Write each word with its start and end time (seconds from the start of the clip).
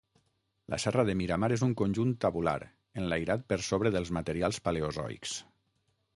La 0.73 0.77
serra 0.83 1.03
de 1.09 1.15
Miramar 1.19 1.49
és 1.57 1.63
un 1.67 1.75
conjunt 1.81 2.15
tabular, 2.25 2.55
enlairat 3.03 3.45
per 3.53 3.61
sobre 3.69 3.93
dels 3.99 4.13
materials 4.19 4.61
paleozoics. 4.71 5.39